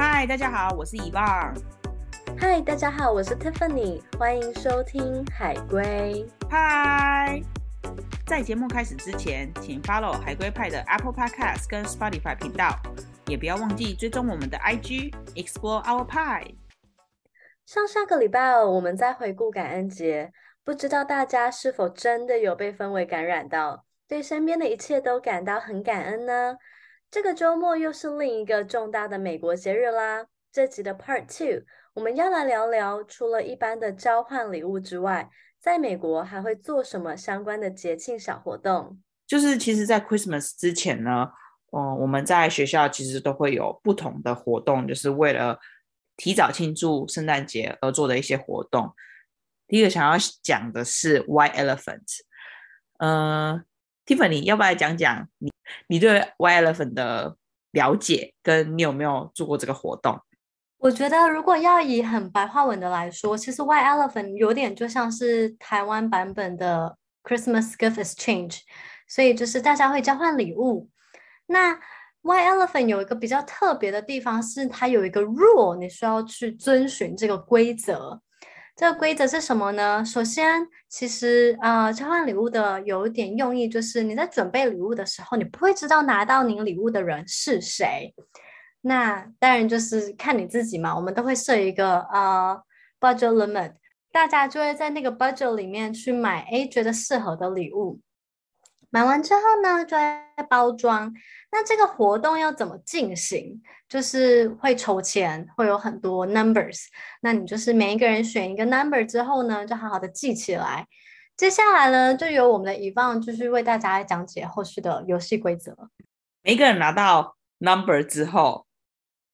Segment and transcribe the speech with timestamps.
[0.00, 1.60] 嗨，大家好，我是 Yvonne。
[2.38, 4.00] 嗨，大家好，我是 Tiffany。
[4.16, 6.24] 欢迎收听海龟。
[6.48, 7.42] 嗨，
[8.24, 12.78] 在节目开始之前，请 follow 海龟派的 Apple Podcast 跟 Spotify 频道，
[13.26, 16.54] 也不要忘记追踪我们的 IG Explore Our Pie。
[17.66, 26.56] 上上个礼拜我们在回顾感恩节，不知道大家是否真的有被氛围感染到，对身边的一切都感到很感恩呢？
[27.10, 30.26] 这个周末又是另一个重大的美国节日啦。
[30.52, 39.00] 这集的 Part Two，我们要来聊聊，除了一般的交换礼物之外，在美国还会做什么相关的节庆小活动？
[39.26, 41.30] 就是其实，在 Christmas 之前呢，
[41.72, 45.58] 嗯，我们在学校其实都会有不同的活动，就是为了。
[46.20, 48.92] 提早庆祝圣诞节而做的一些活动。
[49.68, 52.02] 第一个想要讲的是 White Elephant。
[52.98, 53.62] 呃
[54.08, 55.52] ，Tiffany，要不要讲讲你
[55.88, 57.36] 你对 White Elephant 的
[57.72, 60.18] 了解，跟你有没有做过这个活动？
[60.78, 68.60] 我觉得如果要以很白话文的来说，其实 White Elephant 有点就像是台湾版本的 Christmas Gift Exchange，
[69.08, 70.88] 所以就是大家会交换礼物。
[71.46, 71.74] 那
[72.22, 78.22] White Elephant 有一个比较特别的地方，是它有一个 rule，你需要去遵循这个规则。
[78.78, 80.04] 这个规则是什么呢？
[80.04, 88.14] 首先，其实、呃，交换礼物的有一点用意，就是你在准备礼物的时候，你不会知道拿到你礼物的人是谁。
[88.82, 90.94] 那当然就是看你自己嘛。
[90.94, 92.56] 我们都会设一个呃
[93.00, 93.72] budget limit，
[94.12, 97.98] 大家就会在那个 budget 里面去买，诶，觉得适合的礼物。
[98.90, 101.12] 买完之后呢，就要包装。
[101.52, 103.62] 那这个活动要怎么进行？
[103.88, 106.86] 就是会抽签，会有很多 numbers。
[107.20, 110.86] 那你就是每一个人选一个 number 之后呢，就好好的记起来。
[111.36, 115.76] 接下来呢，就由我们的 YVON 就是为大家来讲解后续的游戏规则。
[116.42, 118.66] 每一个人拿到 number 之后，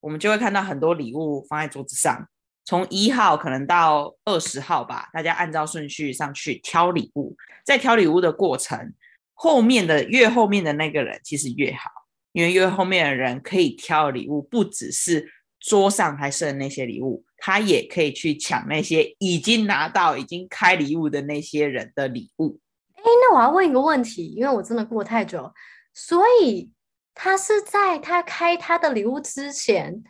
[0.00, 2.28] 我们就会看到很多礼物放在桌子上，
[2.64, 7.36] 从一号可能到二十号吧，大家按照顺序上去挑礼物。
[7.64, 8.92] 在挑礼物的过程。
[9.34, 11.90] 后面的越后面的那个人其实越好，
[12.32, 15.28] 因为越后面的人可以挑礼物不只是
[15.60, 22.60] 桌上还剩那些礼物，他也可以去抢那些已经拿到、已经开礼物的那些人的礼物。
[22.94, 25.52] 哎，那我要问一个问题，因为我真的过太久，
[25.92, 26.70] 所以
[27.12, 30.02] 他是在他开他的礼物之前，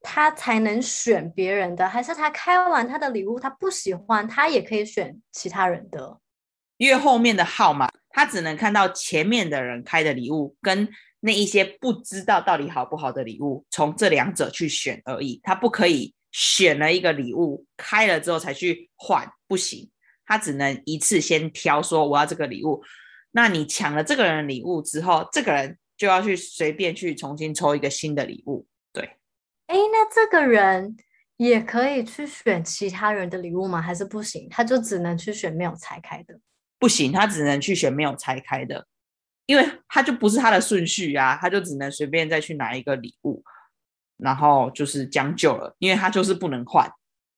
[0.00, 6.18] 他才能选别人的，还是他开完他的礼物他不喜欢，他也可以选其他人的？
[6.78, 7.88] 越后面的号码。
[8.12, 10.88] 他只能看到前面的人开的礼物，跟
[11.20, 15.40] 那一些不知道到底好不好的礼物，从这两者去选而已。
[15.42, 19.90] 他不可以选了一个礼物开了之后才去换，不行。
[20.24, 22.82] 他只能一次先挑，说我要这个礼物。
[23.32, 28.66] 那你抢了这个人的礼物之后，这个人就要去随便去重新抽一个新的礼物。
[28.92, 29.04] 对，
[29.66, 30.96] 哎，那这个人
[31.36, 33.80] 也可以去选其他人的礼物吗？
[33.80, 34.48] 还是不行？
[34.50, 36.38] 他就只能去选没有拆开的。
[36.82, 38.88] 不行，他只能去选没有拆开的，
[39.46, 43.44] 因为他就不是他的顺序啊，他就只能随便再去拿一个礼物，
[44.16, 46.90] 然后就是将就了，因为他就是不能换，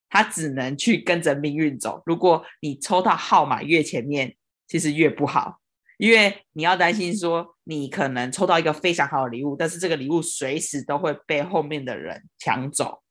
[0.09, 2.03] 他只能去跟着命运走。
[2.07, 4.35] 如果你抽到号码越前面，
[4.67, 5.61] 其实越不好，
[5.99, 13.04] 因为你要担心说你可能抽到一个非常好的礼物，但是这个礼物随时都会被后面的人抢走。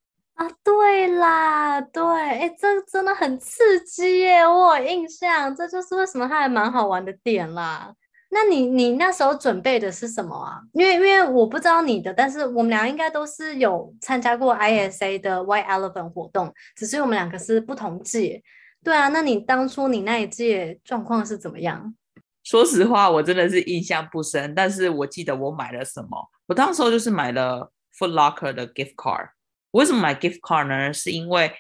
[0.44, 7.94] 啊，对啦，对，哎，这真的很刺激耶，我有印象，这就是为什么它还蛮好玩的点啦。
[8.30, 10.60] 那你你那时候准备的是什么啊？
[10.74, 18.44] 因为因为我不知道你的，但是我们俩应该都是有参加过 ISA 的 White Elephant 活动，只是我们两个是不同届。
[18.84, 21.96] 对啊，那你当初你那一届状况是怎么样？
[22.44, 29.30] 说实话，我真的是印象不深，但是我记得我买了什么，我当时候就是买了 Foot Locker 的 gift card。
[29.74, 30.92] 为什么买 gift card 呢？
[30.94, 31.52] 是因为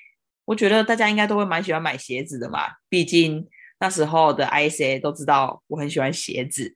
[0.45, 2.69] 我觉得大家应该都会蛮喜欢买鞋子的嘛。
[2.89, 3.47] 毕竟
[3.79, 6.75] 那时候的 ISA 都知道我很喜欢鞋子，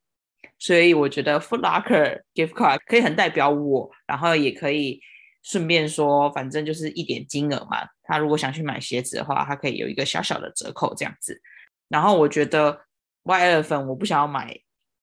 [0.59, 4.99] 所以我觉得 Foot Locker gift card 可以很代表我，然后也可以
[5.43, 7.87] 顺便说，反正就是一点金额嘛。
[8.03, 11.41] 他如果想去买鞋子的话，他可以有一个小小的折扣这样子。
[11.87, 12.81] 然后我觉得
[13.23, 14.57] White Elephant 我不想要买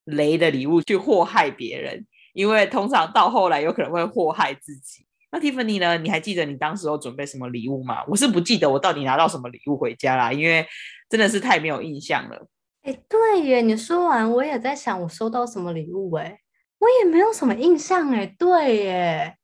[0.05, 5.07] 雷的礼物去祸害别人，因为通常到后来有可能会祸害自己。
[5.35, 5.99] 那 Tiffany 呢？
[5.99, 8.05] 你还记得你当时有准备什么礼物吗？
[8.07, 10.65] 我是不记得我到底拿到什么礼物回家啦，因为
[11.11, 12.47] 真的是太没有印象了。
[12.83, 16.39] 哎，对耶，你说完我也在想我收到什么礼物哎，
[16.79, 19.37] 我也没有什么印象哎，对耶。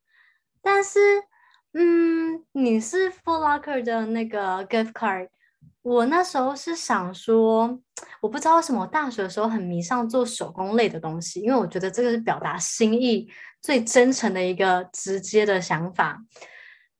[0.61, 0.99] 但是，
[1.73, 5.27] 嗯，你是 Foot Locker 的那个 gift card。
[5.81, 7.77] 我那时候是想说，
[8.21, 13.27] 我不知道为什么，我大学的时候很迷上做手工类的东西，因为我觉得这个是表达心意
[13.61, 16.17] 最真诚的一个直接的想法。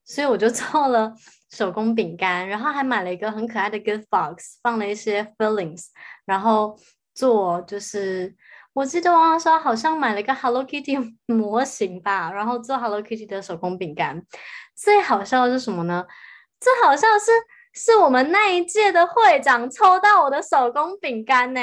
[0.04, 1.14] 所以我就做了
[1.52, 5.86] 手工饼干，然后还买了一个很可爱的 gift box，放了一些 fillings，
[6.26, 6.78] 然后
[7.14, 8.36] 做就是
[8.74, 14.22] 我记得网上好像买了一个 Hello Kitty 模型吧，然后做 Hello Kitty 的手工饼干。
[14.76, 16.06] 最好笑的是什么呢？
[16.60, 17.32] 最好笑是
[17.74, 21.62] 是我们那一届的会长抽到我的手工饼干呢，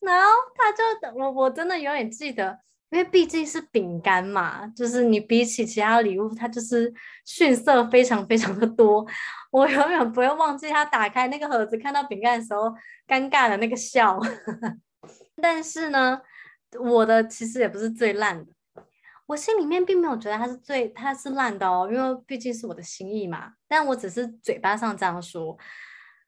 [0.00, 0.84] 然后他就
[1.18, 2.58] 我我真的永远记得。
[2.94, 6.94] 因为毕竟是饼干嘛，就是你比起其他礼物，它就是
[7.24, 9.04] 逊色非常非常的多。
[9.50, 12.72] 我永远不会忘记他打开那个盒子看到饼干的时候
[13.08, 14.20] 尴尬的那个笑。
[15.42, 16.20] 但是呢，
[16.78, 18.52] 我的其实也不是最烂的，
[19.26, 23.54] 我心里面并没有觉得它是最它是烂的哦，因为毕竟是我的心意嘛。
[23.66, 25.58] 但我只是嘴巴上这样说。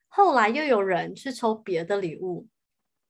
[0.08, 2.48] 后来又有人去抽别的礼物，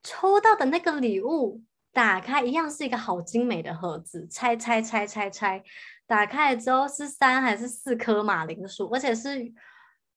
[0.02, 1.62] 抽到的那个礼物。
[1.96, 5.62] 打开一样是一个好精美的盒子，拆拆拆拆拆，
[6.06, 9.50] 打开了之后是三还是四颗马铃薯，而且是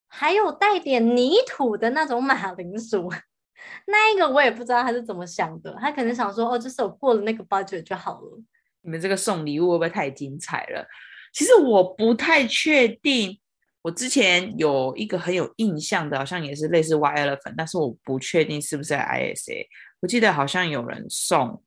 [0.06, 3.10] 还有带点泥土的那种马铃薯。
[3.88, 8.42] 那一个我也不知道他是怎么想的，他可能想说哦，就是我过了那个 budget 就好了。
[8.82, 10.86] 你们这个送礼物会不会太精彩了？
[11.32, 13.40] 其实我不太确定。
[13.80, 19.64] 我之前有一个很有印象的，好像也是类似 Y Elephant，但是我不确定是不是 ISA。
[20.00, 21.62] 我记得好像有人送。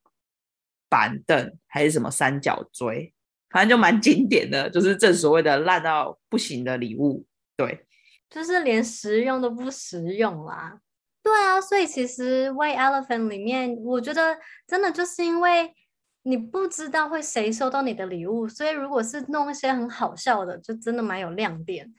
[0.93, 3.11] 板凳还是什么三角锥，
[3.49, 7.25] 反正就蛮经典的， 就是正所谓的烂到不行的礼物。
[7.57, 7.87] 对，
[8.29, 10.77] 就是连实用都不实用啦。
[11.23, 14.37] 对啊，所以其实 White Elephant 里面，我觉得
[14.67, 15.73] 真的就是因为
[16.21, 21.91] 你不知道会谁收到你的礼物，所以如果是弄一些很好笑的，就真的蛮有亮点。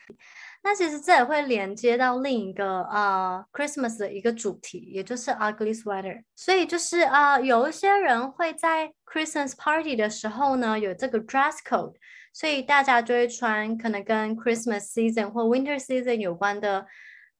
[0.66, 6.22] 那其实这也会连接到另一个呃 Christmas 的一个主题，也就是 ugly sweater。
[6.34, 11.92] 所以就是啊、有一些人会在 Christmas party 的时候呢，有这个 dress code，
[12.32, 16.86] 所以大家就会穿可能跟 Christmas season 或 Winter season 有关的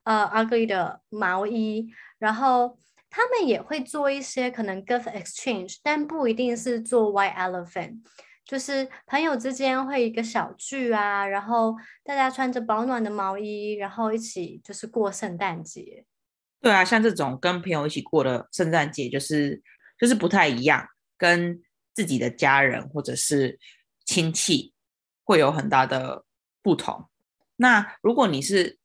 [0.02, 1.88] 呃 ugly 的毛衣，
[2.18, 2.78] 然后
[3.08, 8.00] 他们也会做一些可能 gift exchange，但不一定是做 white elephant。
[8.44, 16.04] 就是朋友之间会一个小聚啊，然后大家穿着保暖的毛衣，然后一起就是过圣诞节。
[16.60, 19.62] 对啊，像这种跟朋友一起过的圣诞节，就是
[19.98, 20.86] 就是不太一样，
[21.16, 21.62] 跟
[21.94, 23.58] 自己的家人或者是
[24.04, 24.74] 亲戚
[25.24, 26.24] 会有很大的
[26.62, 27.08] 不同。
[27.56, 28.78] 那如果你是，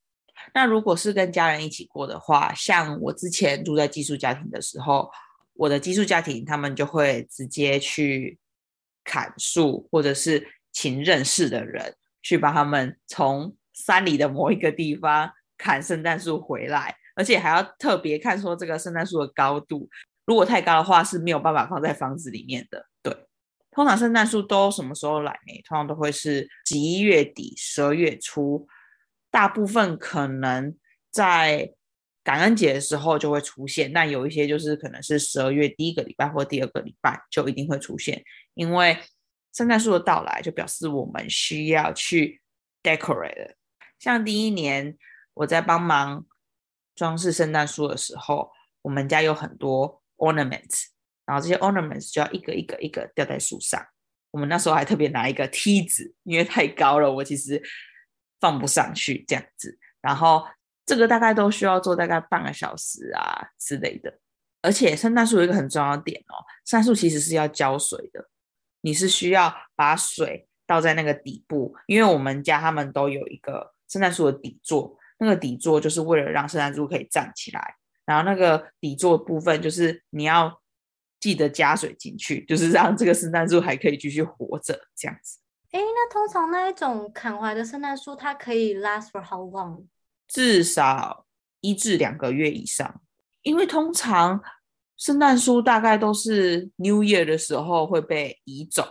[0.54, 5.12] 那如果是跟家人一起过的话，像我之前住在寄宿家庭的时候，
[5.54, 8.40] 我的寄宿家庭他们就会直接去。
[9.10, 19.90] 砍树，或者是请认识的人去帮他们从山里的某一个地方砍圣诞树回来，而且还要特别看说这个圣诞树的高度，
[20.28, 22.86] 如果太高的话是没有办法放在房子里面的。
[23.02, 23.26] 对，
[23.72, 25.54] 通常圣诞树都什么时候来呢？
[25.68, 28.68] 通常都会是十一月底、十二月初，
[29.32, 30.78] 大部分可能
[31.12, 31.74] 在
[32.24, 38.24] 感恩节的时候就会出现，那有一些就是可能是十二月第一个礼拜或第二个礼拜就一定会出现。
[38.60, 39.00] 因为
[39.54, 42.42] 圣诞树的到来，就表示我们需要去
[42.84, 43.54] decorate。
[43.98, 44.98] 像第一年
[45.34, 46.26] 我在帮忙
[46.94, 48.52] 装饰圣诞树的时候，
[48.82, 50.88] 我们家有很多 ornaments，
[51.26, 53.82] 然后这些 ornaments 就要一个一个一个吊在树上。
[54.32, 57.64] 我们那时候还特别拿一个梯子，因为太高了，我其实
[58.42, 59.80] 放不上去这样子。
[60.02, 60.46] 然后
[60.86, 64.20] 这个大概都需要做大概半个小时啊之类的。
[64.62, 66.36] 而且圣诞树有一个很重要的点哦，
[66.66, 68.30] 圣诞树其实是要浇水的。
[68.82, 80.62] 你是需要把水倒在那个底部，因为我们家他们都有一个圣诞树的底座，那个底座就是为了让圣诞树可以站起来，然后那个底座部分就是你要
[81.20, 85.40] 记得加水进去，就是 让这个圣诞树还可以继续活着这样子。
[85.72, 89.86] 诶，那通常那一种砍回来的圣诞树，它可以 last for how long？
[90.28, 91.26] 至少
[91.62, 93.02] 一至两个月以上，
[93.42, 94.42] 因为通常。
[95.00, 98.86] 圣诞树大概都是 New Year 的时候会被移走，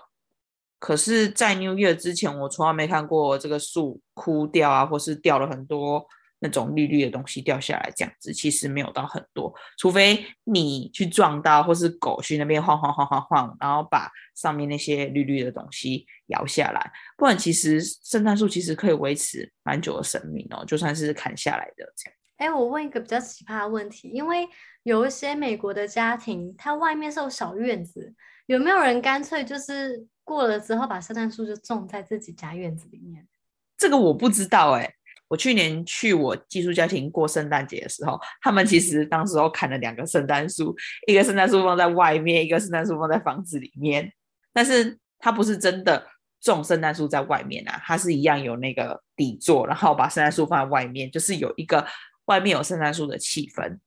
[0.79, 6.07] 可是，在 New Year 之前，我从来没看过这个树枯掉啊，或是掉了很多
[6.41, 22.18] 那种绿绿的东西掉下来，这样子其实没有到很多，除非你去撞到，或是狗去那边晃晃晃晃晃，然后把上面那些绿绿的东西摇下来，不然其实圣诞树其实可以维持蛮久的生命哦，就算是砍下来的这样。
[22.39, 24.49] 哎，我问一个比较奇葩的问题，因为
[24.83, 28.15] 有一些美国的家庭，它外面是有小院子，
[28.47, 33.29] 有没有人干脆就是过了之后把圣诞树就种在自己家院子里面？
[33.77, 34.95] 这个我不知道哎。
[35.31, 40.75] 我去年去我寄宿家庭过圣诞节的时候，他们其实当时候砍了两个圣诞树，
[41.07, 44.11] 一个圣诞树放在外面，一个圣诞树放在房子里面，
[44.55, 46.03] 但是它不是真的
[46.41, 51.87] 种圣诞树在外面啊，它是一样有那个底座，然后把圣诞树放在外面，就是有一个
[52.29, 53.79] 外面有圣诞树的气氛。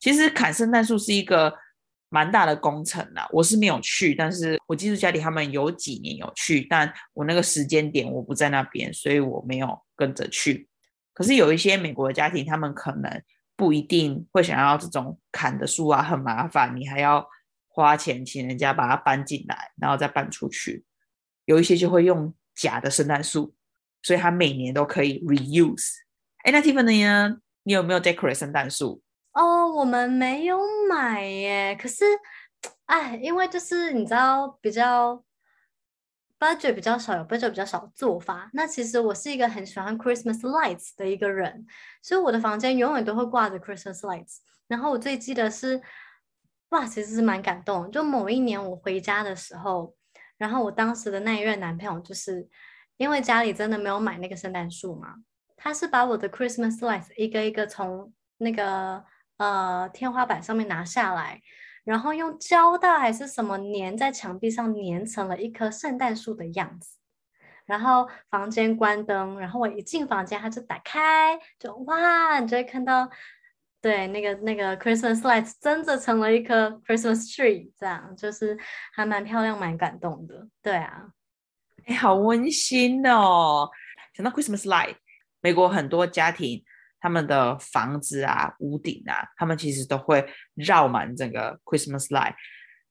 [0.00, 1.54] 其实砍圣诞树是一个
[2.08, 10.68] 蛮大的工程啦，我是没有去，但是我寄宿家里他们有几年有去，但我那个时间点我不在那边，所以我没有跟着去。
[11.14, 13.22] 可是有一些美国的家庭，他们可能
[13.54, 17.26] 不一定会想要这种砍的树啊，很麻烦，你还要
[17.68, 20.84] 花钱请人家把它搬进来，然后再搬出去。
[21.44, 23.54] 有一些就会用假的圣诞树，
[24.02, 25.90] 所以它每年都可以 reuse。
[26.44, 27.38] 哎，那 Tiffany 呢？
[27.64, 29.02] 你有没有 decorate 圣诞树？
[29.32, 31.76] 哦，我们没有买耶。
[31.80, 32.04] 可是，
[32.86, 35.24] 哎，因为就是你知道，比较
[36.38, 38.50] budget 比较少，有 budget 比较少做法。
[38.52, 41.66] 那其实我是一个很喜欢 Christmas lights 的一个人，
[42.02, 44.38] 所以我的房间永远都会挂着 Christmas lights。
[44.68, 45.80] 然后我最记得是，
[46.70, 47.90] 哇，其实是蛮感动。
[47.90, 49.94] 就某一年我回家的时候。
[50.38, 52.48] 然后我当时的那一任男朋友，就是
[52.96, 55.14] 因为家里真的没有买那个圣诞树嘛，
[55.62, 59.04] 他是把我的 Christmas lights 一个一个从那个
[59.36, 61.40] 呃天花板上面拿下来，
[61.84, 66.98] 然后用胶带还是什么粘在墙壁上，粘成了一棵圣诞树的样子。
[67.64, 73.08] 然后房间关灯，然后我一进房间，他就打开，就哇，你就会看到。
[73.80, 78.56] 对，那个那个 Christmas lights 真的成了一棵 Christmas tree，这样就是
[78.92, 80.46] 还蛮漂亮，蛮感动的。
[80.60, 81.08] 对啊，
[81.86, 83.68] 哎，好温馨哦！
[84.14, 84.94] 想到 Christmas light，
[85.42, 86.64] 美国很多家庭
[86.98, 92.34] 他们的房子啊、屋顶啊，他们其实都会绕满整个 Christmas light，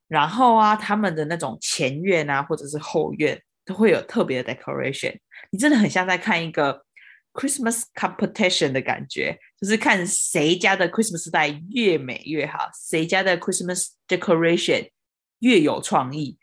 [0.08, 5.18] 然后啊，他们的那种前院啊，或者是后院都会有特别的 decoration，
[5.50, 6.86] 你真的很像在看一个。
[7.34, 14.90] Christmas competition 的感觉，就是看谁家的 Christmas 带越美越好，谁家的 Christmas decoration
[15.40, 16.38] 越有创意。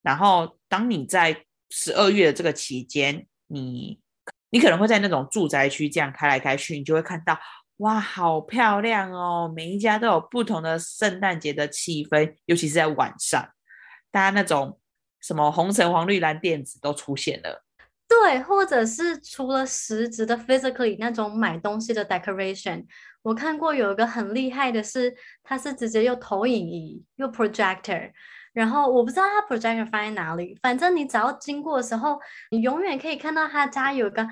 [0.00, 4.00] 然后，当你在十二月的这个期间，你
[4.52, 7.38] 你可能会在那种住宅区这样开来开去，你就会看到，
[7.78, 9.50] 哇，好漂亮哦！
[9.56, 13.48] 每一家都有不同的圣诞节的气氛，尤其是在晚上，
[14.10, 14.78] 大家那种
[15.22, 17.64] 什么红橙黄绿蓝靛紫都出现了。
[18.06, 22.84] 对，或者是除了实质的 physically 那种买东西的 decoration，
[23.22, 28.12] 我看过有一个很厉害的是，它是直接用投影仪，用 projector，
[28.52, 34.26] 然后我不知道它 projector 放在哪里，反正你只要经过的时候，你永远可以看到他家有一个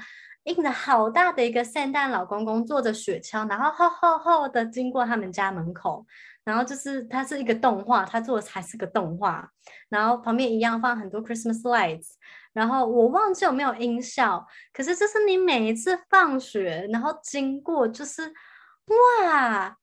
[0.44, 6.04] 印的好大的一个圣诞老公公坐着雪橇，然后厚厚厚的经过他们家门口，
[6.44, 9.48] 然后就是它是一个动画，它做的还是个动画，
[9.88, 12.12] 然后旁边一样放很多 Christmas lights。
[12.52, 18.32] 然后我忘记有没有音效，可是就是你每一次放学，然后经过，就是
[19.22, 19.76] 哇，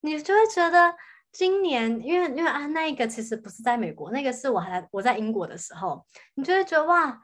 [0.00, 0.94] 你就会觉得
[1.36, 6.02] 今年，因为因为啊，那一个其实不是在美国，那个是我还我在英国的时候，
[6.34, 7.20] 你就会觉得哇，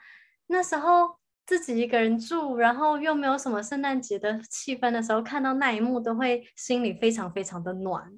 [0.48, 1.16] 那时候
[1.46, 8.12] 自己一个人住，然后又没有什么圣诞节的气氛的时候，看到那一幕都会心里非常非常的暖。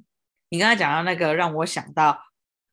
[0.49, 2.19] 你刚才讲到那个，让我想到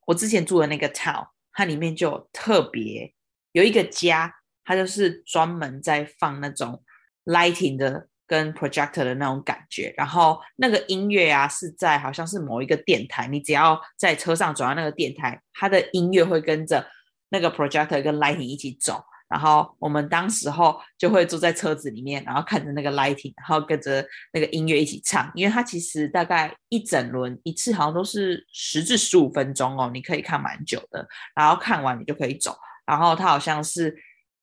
[0.08, 3.14] 我之前住的那个 town，它里面就特别。
[3.52, 6.84] 有一个家，它就是专门在放那种
[7.26, 16.88] lighting 的跟 projector 的那种感觉，然后那个音乐啊是在好像是某一个电台，你只要在车上走到那个电台，它的音乐会跟着
[17.28, 32.56] 那个 projector 跟 lighting 一起走，然后我们当时候就会坐在车子里面，然后看着那个 lighting，然后跟着那个音乐一起唱，因为它其实大概一整轮一次好像都是十至十五分钟哦，你可以看蛮久的，然后看完你就可以走。
[32.86, 33.94] 然后它好像是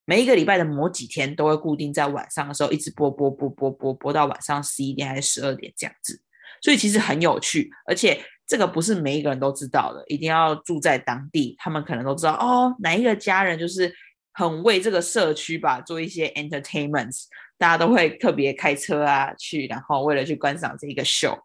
[0.09, 6.19] 每一个礼拜的某几天都会固定在晚上的时候一直播播播播播播到晚上十一点还是十二点这样子，
[6.63, 13.95] 所以其实很有趣，而且这个不是每一个人都知道的，一定要住在当地，他们可能都知道哦，哪一个家人就是
[14.33, 17.25] 很为这个社区吧做一些 entertainments，
[17.59, 21.39] 大家都会特别开车啊去，然后为了去观赏这一个秀。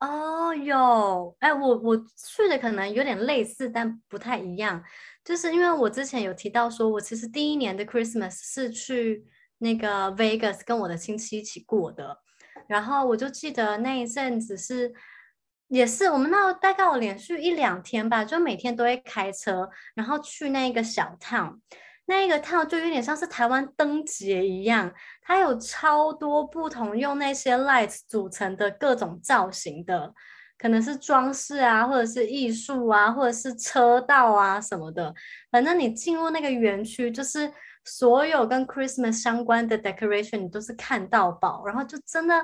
[0.00, 4.82] 哦，有，哎，我我去的可能有点类似，但不太一样。
[5.30, 9.24] 就是因为我之前有提到说，我其实第一年的 Christmas 是去
[9.58, 12.18] 那个 Vegas 跟我的亲戚一起过的，
[12.66, 14.92] 然后我就记得那一阵子是，
[15.68, 21.60] 也是我们那大概有连续一两天吧，就每天都会开车，然后去那个小 town，
[22.06, 30.12] 那个 town 就有点像是台湾灯节一样，它有超多不同用那些 lights 组成的各种造型的。
[30.60, 35.14] 可能是装饰啊，或者是艺术啊，或者是车道啊什么的。
[35.50, 37.50] 反正你进入那个园区，就是
[37.86, 42.34] 所有跟 Christmas 相关的 decoration，你都是看到饱，然后就真的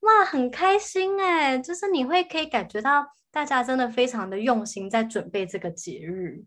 [0.00, 1.56] 哇，很开心哎！
[1.56, 6.44] 就是你会可以感觉到大家真的非常的用心在准备这个节日。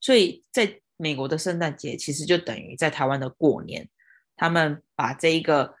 [0.00, 3.88] 所以在美国的圣诞节其实就等于在台湾的过年，
[4.36, 5.76] 他们把这一个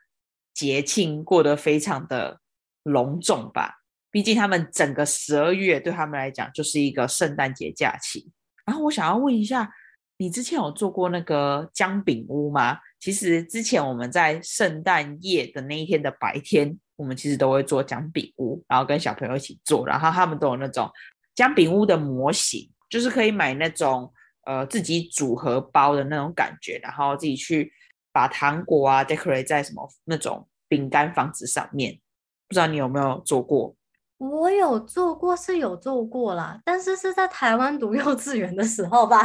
[0.54, 2.40] 节庆过得非常的
[2.82, 3.74] 隆重吧。
[4.10, 8.30] 毕竟他们整个十二月对他们来讲就是一个圣诞节假期。
[8.64, 9.72] 然后我想要问一下，
[10.18, 12.78] 你之前有做过那个姜饼屋吗？
[13.00, 20.90] 其实之前我们在圣诞夜的那一天的白天，我们其实都会做姜饼屋，然后跟小朋友一起做，然后他们都有那种
[21.34, 24.12] 姜饼屋的模型，就是可以买那种。
[24.46, 27.70] 呃，自己组合包的那种感觉，然后自己去
[28.10, 32.00] 把糖果啊 decorate 在什么那种饼干房子上面，
[32.48, 33.76] 不知道你有没有做过？
[34.18, 39.24] 我有做过，是有做过啦，但是是在台湾读 幼稚园的时候吧，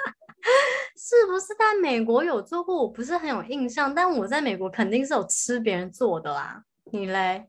[0.96, 2.76] 是不是在美国有做过？
[2.76, 6.62] 我不是很有印象，但我在美国肯定是有吃别人做的啦。
[6.92, 7.48] 你嘞？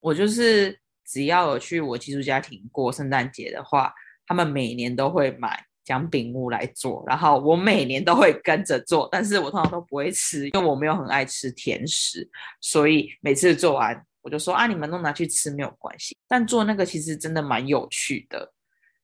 [0.00, 3.94] 我就是只要有去我寄宿家庭过圣诞节的话。
[4.26, 12.26] 他们每年都会买姜饼屋来做，然后我每年都会跟着做，但是我通常都不会吃，因为我没有很爱吃甜食，
[12.58, 16.16] 所以每次做完我就说啊，你们都拿去吃没有关系。
[16.26, 18.52] 但做那个其实真的蛮有趣的，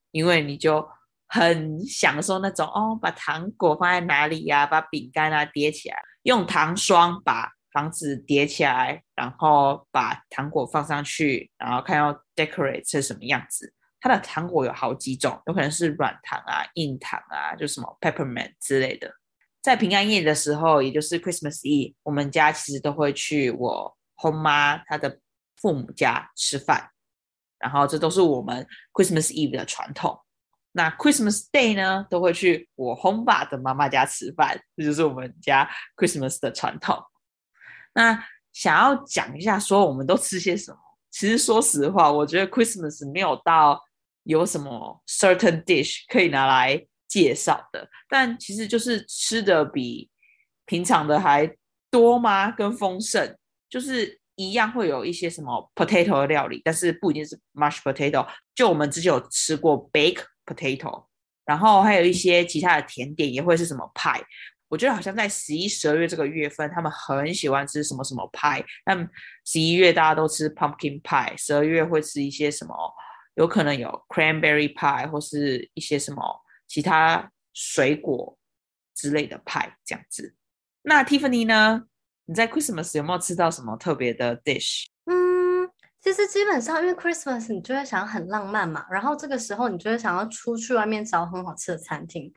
[0.09, 0.85] 因为你就
[1.27, 13.73] 很享受那种哦，把糖果放在哪里呀、把饼干啊叠起来，用糖霜把房子叠起来，然后把糖果放上去，然后看要 decorate 是什么样子。
[14.01, 19.13] 它的糖果有好几种，有可能是软糖啊、硬糖啊，就什么 peppermint 之类的。
[19.61, 25.19] 在平安夜的时候，也就是 Christmas Eve，我们家其实都会去我后妈她的
[25.57, 26.89] 父母家吃饭，
[27.57, 30.19] 然后这都是我们 Christmas Eve 的传统。
[30.73, 37.01] 那 Christmas Day 呢，都会去我轰爸的妈妈家吃饭，这就是我们家 Christmas 的传统。
[37.93, 38.23] 那
[38.53, 40.77] 想要讲一下，说我们都吃些什么？
[41.09, 43.83] 其实说实话，我觉得 Christmas 没有到。
[44.25, 47.89] 有什么 certain dish 可以拿来介绍的？
[48.07, 50.11] 但其实就是吃的比
[50.67, 51.51] 平常的还
[51.89, 52.51] 多吗？
[52.51, 53.35] 跟丰盛，
[53.71, 58.27] 就是一样会有一些什么 potato 的料理，但是不一定是 mashed potato。
[58.53, 61.05] 就我们之前有吃过 bake potato，
[61.45, 64.21] 然后还有一些其他的甜点也会是什么派。
[64.67, 68.63] 我觉得好像在十一、十二月这个月份，他们很喜欢吃什么什么派。
[68.85, 69.09] 但
[69.45, 72.75] 十一月大家都吃 pumpkin pie，十二月会吃一些什么？
[73.35, 76.21] 有可能有 cranberry pie 或是一些什么
[76.67, 78.37] 其他水果
[78.93, 80.35] 之类的派这样子。
[80.83, 81.85] 那 Tiffany 呢？
[82.31, 84.85] 你在 Christmas 有没有吃到什么特别的 dish？
[85.03, 92.33] 嗯，其实基本上因为 Christmas 你就会想很浪漫嘛，然后这个时候你就会想要出去外面找很好吃的餐厅。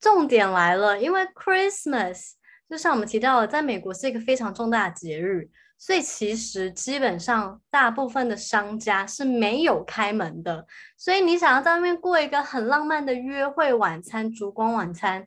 [0.00, 2.32] 重点来了，因为 Christmas
[2.68, 5.48] 就像我们提到的，在美国是一个非常重大的节日。
[5.78, 15.24] 所以其实基本上大部分的商家是没有开门的，所以你想要在外面过一个很浪漫的约会晚餐、烛光晚餐，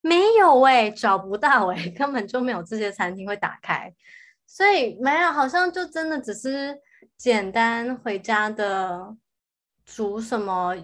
[0.00, 3.92] 没有哎，找不到哎， 根本就没有这些餐厅会打开，
[4.46, 6.78] 所以没有，好像就真的只是
[7.16, 9.16] 简单回家的
[9.84, 10.74] 煮什么，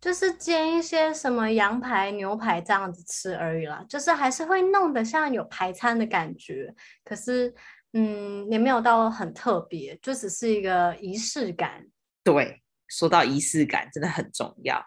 [0.00, 6.74] 就是煎一些什么羊排、牛排这样子吃而已啦，就是还是会弄得像有排餐的感觉，
[7.04, 7.54] 可是。
[7.94, 11.82] 嗯，也没有到很特别，就只是一个仪式感。
[12.22, 14.78] 对，说到仪式感，真的很重要。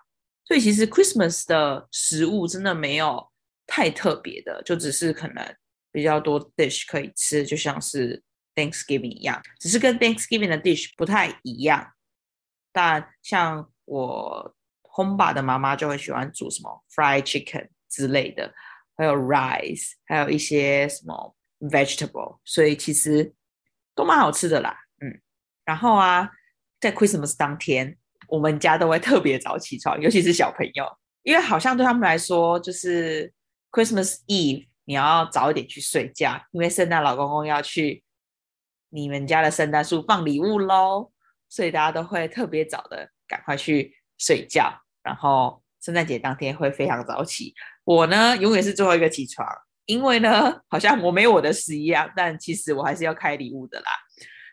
[0.45, 3.27] 所以其实 Christmas 的食物真的没有
[3.67, 5.55] 太特别的，就只是可能
[5.91, 8.21] 比较多 dish 可以吃，就像是
[8.55, 11.93] Thanksgiving 一样，只是跟 Thanksgiving 的 dish 不太一样。
[12.71, 14.55] 但像我
[14.95, 18.53] home 爸的妈妈就会喜欢煮什么 fried chicken 之类的，
[18.95, 21.35] 还有 rice，还有一些什么。
[21.69, 23.35] vegetable，所以其实
[23.93, 25.21] 都蛮好吃的啦，嗯，
[25.63, 26.27] 然后啊，
[26.79, 27.95] 在 Christmas 当天，
[28.27, 30.83] 我们家都会特别早起床，尤其是小朋友，
[31.21, 33.31] 因为好像对他们来说，就是
[33.71, 38.03] Christmas Eve 你要早一点去睡觉，因为圣诞老公公要去
[38.89, 41.11] 你们家的圣诞树放礼物喽，
[41.47, 47.53] 所以大家都会特别早的赶快去睡觉，然后圣诞节当天会非常早起，
[47.85, 49.47] 我呢永远是最后一个起床。
[49.85, 53.91] 因为呢，好像我没有我的事一样，但其实我还是要开礼物的啦。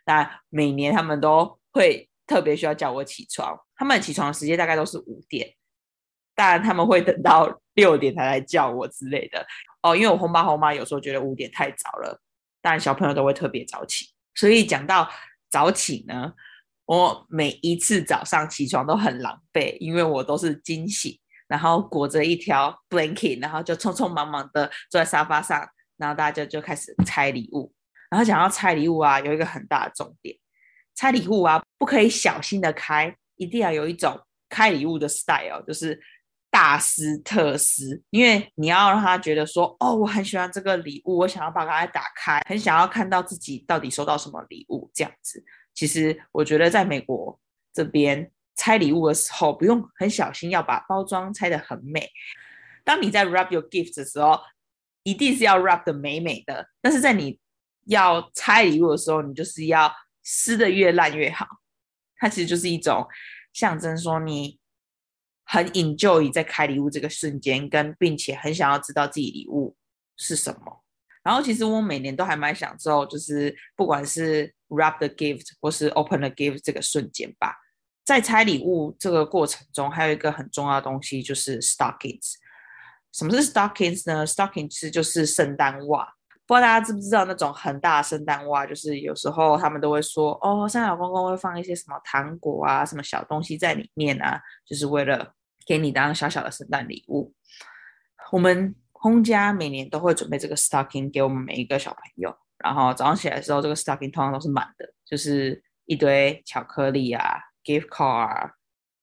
[0.06, 5.54] 那每年他们都会特别需要叫我起床，他们起床的时间大概都是五点，
[6.38, 9.44] 当然他们会等到六点才来叫我之类的
[9.82, 9.96] 哦。
[9.96, 12.20] 因为我轰爸轰妈有时候觉得五点太早了，
[12.62, 14.06] 但小朋友都会特别早起。
[14.36, 15.10] 所以讲到
[15.50, 16.32] 早起呢，
[16.84, 21.20] 我每一次早上起床都很狼狈，因为我都是惊喜。
[21.48, 27.72] 然后裹着一条 blanket，然后就匆匆忙忙的坐在沙发上，然后大家就，就开始拆礼物。
[28.10, 30.36] 然后讲到拆礼物啊，有一个很大的重点，
[30.94, 34.20] 拆礼物啊不可以小心的开，一定要有一种
[34.50, 35.98] 开礼物的 style，就是
[36.60, 45.40] 大撕特撕，因为你要让他觉得说，哦，我很喜欢这个礼物，我想要把它打开，很想要看到自己到底收到什么礼物这样子。
[45.72, 47.38] 其实我觉得在美国
[47.72, 52.10] 这边拆礼物的时候，不用很小心，要把包装拆得很美。
[52.82, 54.40] 当你在 wrap your gift 的时候，
[55.04, 56.68] 一定是要 wrap 的美美的。
[56.80, 57.38] 但是在你
[57.86, 59.94] 要拆礼物的时候，你就是要
[60.24, 61.46] 撕得越烂越好。
[62.16, 63.06] 它其实就是一种
[63.52, 64.58] 象征，说你。
[65.50, 69.74] 很 enjoy 在开礼物这个瞬间，跟并且很想要知道自己礼物
[70.18, 70.84] 是什么。
[71.24, 77.56] 然后其实我每年都还蛮享受，就是不管是 wrap the gift 或是 open the gift 这个瞬间吧。
[78.04, 82.34] 在拆礼物这个过程中，还有一个很重要的东西就是 stockings。
[83.12, 86.06] 什么是 stockings 呢？stockings 就是圣诞袜。
[86.46, 95.34] 不知道大家知不知道那种很大的圣诞袜，就是有时候他们都会说，哦，圣诞老公公会放一些什么糖果啊，什么小东西在里面啊，就是为了。
[95.68, 97.34] 给你当小小的圣诞礼物。
[98.32, 102.34] 我们轰家每年都会准备这个 stocking 给我们每一个小朋友。
[102.56, 108.50] 然后早上起来的时候，这个 stocking 通常都是满的，就是一堆巧克力啊、gift card、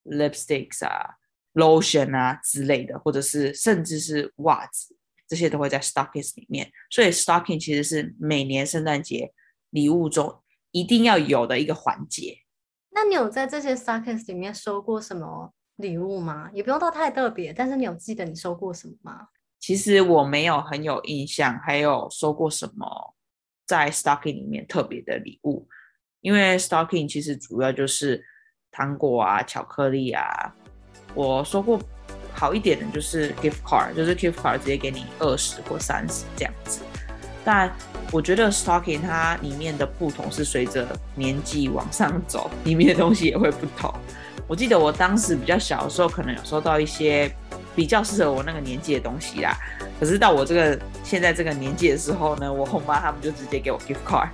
[0.05, 1.15] lipsticks 啊、
[1.53, 4.97] lotion 啊之类的，或者是甚至是袜子，
[5.27, 6.69] 这些都会在 stockings 里面。
[6.89, 9.31] 所以 stocking 其实是每年圣诞节
[9.69, 12.39] 礼物中一定要有的一个环节。
[12.91, 15.53] 那你有在这些 stockings 里面收过什么？
[15.77, 16.49] 礼物吗？
[16.53, 19.27] 也不用到太特别，但是你有记得你收过什么吗？
[19.59, 23.15] 其实我没有很有印象，还有收过什么
[23.65, 25.67] 在 stocking 里面特别的礼物，
[26.21, 28.23] 因为 stocking 其实主要就是
[28.71, 30.53] 糖果啊、巧克力啊。
[31.13, 31.79] 我收过
[32.33, 36.81] 好一点的就是 gift card，就是 gift card 直接给你二十或三十这样子。
[37.43, 37.71] 但
[38.11, 43.93] 我觉得 stocking 它里面的不同是随着年纪往上走，里面的东西也会不同。
[44.47, 47.33] 我记得我当时比较小的时候，可能有收到一些
[47.75, 49.57] 比较适合我那个年纪的东西啦。
[49.99, 54.29] 可是到我这个现在这个年纪的时候呢，我后妈他们就直接给我 gift card，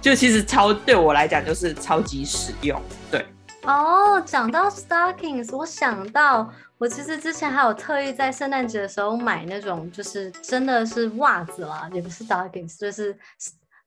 [0.00, 2.80] 就其实超对我来讲就是超级实用。
[3.10, 3.24] 对，
[3.62, 13.16] 哦，讲到 stockings，我想到我其实之前还有特意在圣诞节的时候买那种，就是真的是袜子啦，也不是 stockings，就是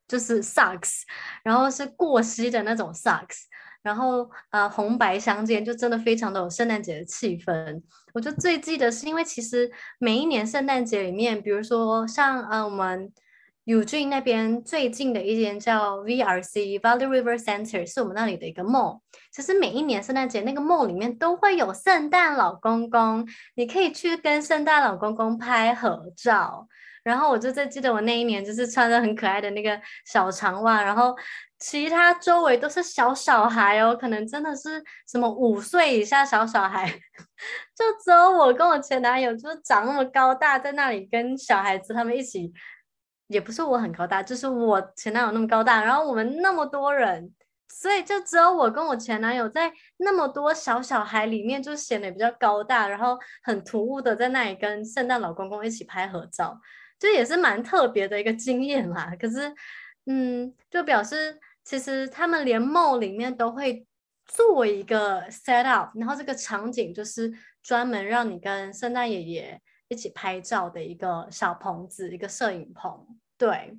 [0.07, 1.01] 就是 socks，
[1.43, 3.43] 然后是过膝的那种 socks。
[3.81, 7.81] 然后呃，红白相间，就真的非常的有圣诞节的气氛。
[8.13, 13.11] 我就最记得是因为其实每一年圣诞节里面，比如说像呃我们
[13.65, 19.01] Eugene 那边最近的一间叫 VRC Valley River Center，是我们那里的一个 mall。
[19.31, 26.67] 其实每一年圣诞节那个 mall 里面都会有圣诞老公公，你可以去跟圣诞老公公拍合照。
[27.09, 31.15] 然后我就最记得我那一年就是穿着很可爱的那个小长袜，然后。
[31.61, 42.49] 其他周围都是小小孩哦，可能真的是什么五岁以下小小孩，就只有我跟我前男友就是长那么高大，在那里跟小孩子他们一起，
[43.27, 47.29] 也不是我很高大，就是我前男友那么高大，然后我们那么多人，
[47.67, 56.57] 所以就只有我跟我前男友在那么多小小孩里面就显得比较高大，然后很突兀的在那里跟圣诞老公公一起拍合照，
[56.99, 59.15] 就也是蛮特别的一个经验啦。
[59.19, 59.55] 可是，
[60.05, 61.39] 嗯，就表示。
[61.61, 63.85] 其实他们连梦里面都会
[64.25, 67.31] 做一个 set up，然后这个场景就是
[67.61, 73.05] 专门让你跟圣诞爷爷一起拍照的一个小棚子，一个摄影棚。
[73.37, 73.77] 对，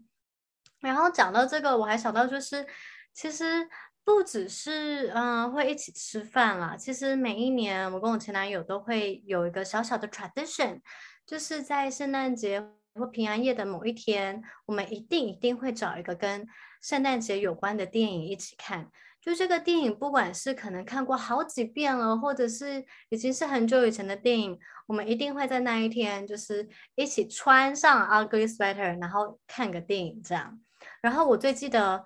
[0.78, 2.64] 然后讲到这个，我还想到就是，
[3.12, 3.68] 其实
[4.04, 10.80] 不只是嗯、会一起吃饭啦，其实每一年我跟我前男友都会有一个小小的 tradition，
[11.26, 16.46] 就是在圣诞节或平安夜的某一天，我们一定一定会找一个跟
[16.82, 30.58] 圣诞节有关的电影一起看，就这个电影，不管是可能看过好几遍了，或者是已经是很久以前的电影，我们一定会在那一天就是一起穿上 ugly sweater，然后看个电影这样。
[31.00, 32.04] 然后我最记得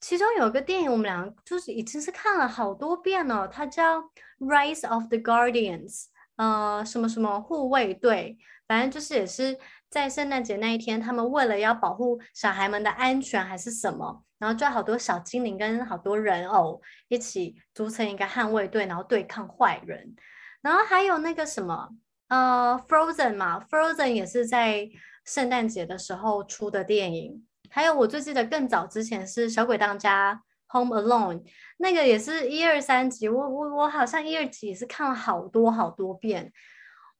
[0.00, 4.00] 其中有一个电影，我们两个就是已经是看了好多遍了，它叫
[4.38, 6.04] 《Rise of the Guardians》，
[6.36, 8.36] 呃，什么什么护卫队，
[8.68, 9.58] 反正就是也是。
[9.92, 20.16] 在圣诞节那一天，他们为了要保护小孩们的安全还是什么，然后就好多小精灵跟好多人偶一起组成一个捍卫队，然后对抗坏人。
[20.62, 21.90] 然后还有那个什么，
[22.28, 24.88] 呃，Frozen 嘛，Frozen 也是在
[25.26, 27.46] 圣诞节的时候出的电影。
[27.68, 31.42] 还有我最记得更早之前是小鬼当家 Home Alone，
[31.76, 36.50] 那个也是一二三集，我我我好像一二集也是看了好多好多遍。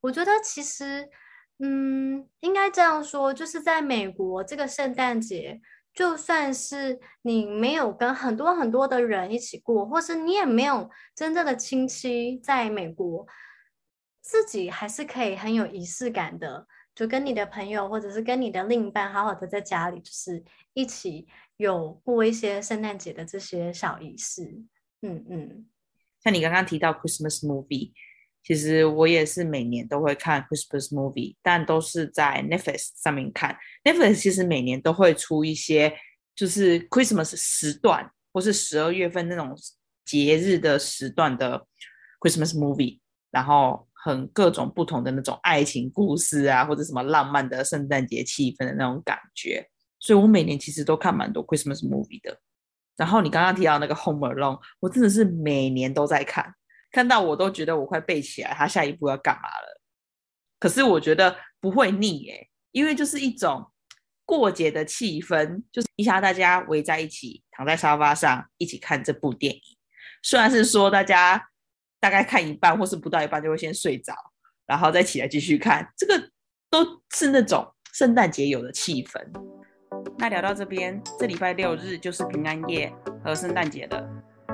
[0.01, 1.11] 我觉得其实。
[1.64, 5.61] 嗯，应该这样说，就是在美国这个圣诞节，
[5.94, 13.25] 就算是你没有跟很多很多的人一起过，或是你也没有真正的亲戚在美国，
[14.20, 24.42] 自己还是可以很有仪式感的，就跟你的朋友或者是跟你的另一半，好好的在家里，就是一起有过一些圣诞节的这些小仪式。
[25.03, 25.66] 嗯嗯，
[26.25, 27.92] 像你刚刚提到 Christmas movie，
[28.44, 33.57] 其实我也是每年都会看 Christmas movie，但都是在 Netflix 上面看。
[33.85, 35.94] Netflix 其实每年都会出一些，
[36.35, 39.57] 就是 Christmas 时段或是十二月份那种
[40.05, 41.66] 节日的时段的
[42.20, 42.98] Christmas movie，
[43.31, 49.68] 然后很各种不同的那种爱情故事啊，或者什么浪漫的圣诞节气氛的那种感觉。
[50.00, 52.37] 所以我每年其实都看蛮多 Christmas movie 的。
[52.96, 56.52] 然后你刚刚提到那个 Home Alone，我真的是每年都在看，
[56.92, 59.81] 看到我都觉得我快背起来他下一步要干嘛了。
[60.61, 63.68] 可是我觉得不会腻耶，因为就是一种
[64.24, 69.61] 过节的气氛，就是一下大家围在一起，躺在沙发上一起看这部电影。
[70.22, 71.48] 虽然是说大家
[71.98, 74.14] 大概看一半或是不到一半就会先睡着，
[74.66, 76.31] 然后再起来继续看，这个
[76.70, 79.20] 都是那种圣诞节有的气氛。
[80.18, 82.92] 那聊到这边，这礼拜六日就是平安夜
[83.24, 84.09] 和圣诞节了。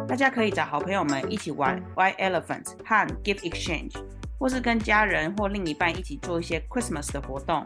[0.08, 3.94] 大家可以找好朋友们一起玩 White Elephant 和 Gift Exchange，
[4.38, 7.62] 或是跟家人或另一半一起做一些 Christmas 的活动。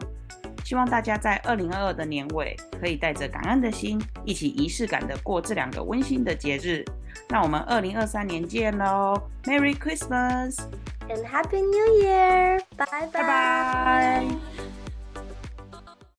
[0.65, 6.83] 希望大家在二零二二的年尾可以带着感恩的心，一起仪式感的过这两个温馨的节日。
[7.29, 9.13] 那我们二零二三年见喽
[9.45, 10.57] ！Merry Christmas
[11.07, 12.61] and Happy New Year！
[12.75, 14.25] 拜拜。